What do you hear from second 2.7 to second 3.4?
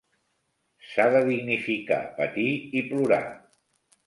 i plorar.